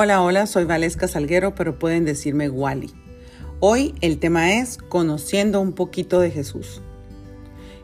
[0.00, 2.94] Hola, hola, soy Valesca Salguero, pero pueden decirme Wally.
[3.58, 6.82] Hoy el tema es conociendo un poquito de Jesús.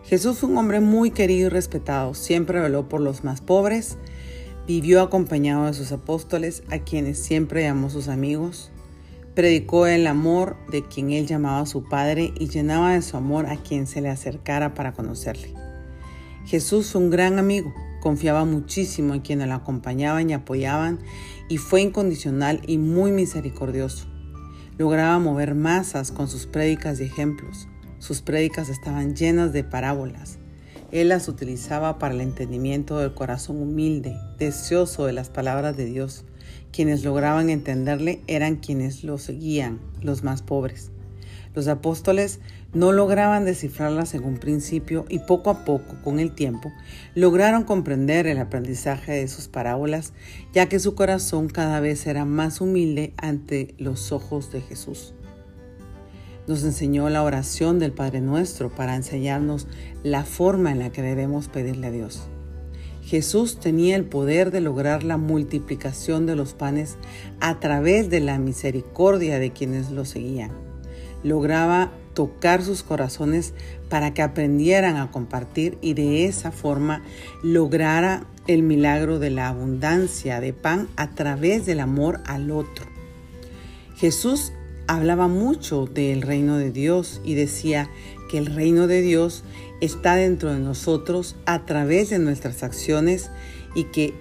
[0.04, 3.98] Jesús fue un hombre muy querido y respetado, siempre veló por los más pobres,
[4.64, 8.70] vivió acompañado de sus apóstoles, a quienes siempre llamó sus amigos,
[9.34, 13.56] predicó el amor de quien él llamaba su Padre y llenaba de su amor a
[13.56, 15.52] quien se le acercara para conocerle.
[16.46, 17.74] Jesús fue un gran amigo,
[18.04, 20.98] confiaba muchísimo en quienes lo acompañaban y apoyaban
[21.48, 24.06] y fue incondicional y muy misericordioso.
[24.76, 27.66] Lograba mover masas con sus prédicas y ejemplos.
[27.98, 30.38] Sus prédicas estaban llenas de parábolas.
[30.92, 36.26] Él las utilizaba para el entendimiento del corazón humilde, deseoso de las palabras de Dios.
[36.72, 40.90] Quienes lograban entenderle eran quienes lo seguían, los más pobres.
[41.54, 42.40] Los apóstoles
[42.72, 46.72] no lograban descifrarlas en un principio y poco a poco, con el tiempo,
[47.14, 50.12] lograron comprender el aprendizaje de sus parábolas,
[50.52, 55.14] ya que su corazón cada vez era más humilde ante los ojos de Jesús.
[56.48, 59.68] Nos enseñó la oración del Padre Nuestro para enseñarnos
[60.02, 62.28] la forma en la que debemos pedirle a Dios.
[63.02, 66.96] Jesús tenía el poder de lograr la multiplicación de los panes
[67.38, 70.64] a través de la misericordia de quienes lo seguían
[71.24, 73.52] lograba tocar sus corazones
[73.88, 77.02] para que aprendieran a compartir y de esa forma
[77.42, 82.86] lograra el milagro de la abundancia de pan a través del amor al otro.
[83.96, 84.52] Jesús
[84.86, 87.90] hablaba mucho del reino de Dios y decía
[88.30, 89.44] que el reino de Dios
[89.80, 93.30] está dentro de nosotros a través de nuestras acciones
[93.74, 94.14] y que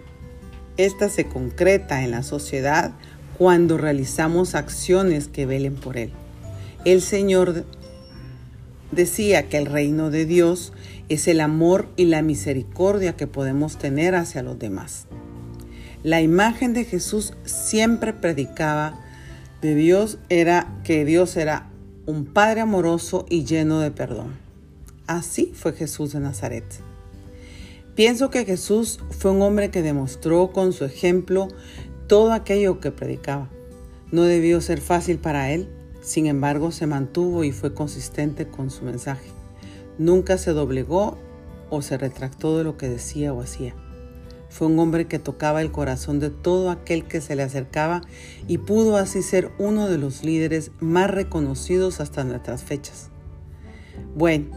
[0.77, 2.93] ésta se concreta en la sociedad
[3.37, 6.11] cuando realizamos acciones que velen por Él.
[6.85, 7.63] El Señor
[8.91, 10.73] decía que el reino de Dios
[11.07, 15.07] es el amor y la misericordia que podemos tener hacia los demás.
[16.03, 18.99] La imagen de Jesús siempre predicaba
[19.61, 21.69] de Dios era que Dios era
[22.05, 24.33] un Padre amoroso y lleno de perdón.
[25.07, 26.65] Así fue Jesús de Nazaret.
[27.95, 31.47] Pienso que Jesús fue un hombre que demostró con su ejemplo
[32.07, 33.49] todo aquello que predicaba.
[34.11, 35.69] No debió ser fácil para él,
[36.03, 39.29] sin embargo, se mantuvo y fue consistente con su mensaje.
[39.97, 41.17] Nunca se doblegó
[41.69, 43.73] o se retractó de lo que decía o hacía.
[44.49, 48.01] Fue un hombre que tocaba el corazón de todo aquel que se le acercaba
[48.47, 53.09] y pudo así ser uno de los líderes más reconocidos hasta nuestras fechas.
[54.13, 54.47] Bueno,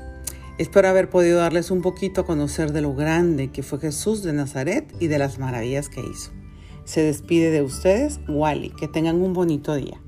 [0.58, 4.32] espero haber podido darles un poquito a conocer de lo grande que fue Jesús de
[4.32, 6.32] Nazaret y de las maravillas que hizo.
[6.84, 8.70] Se despide de ustedes, Wally.
[8.70, 10.00] Que tengan un bonito día.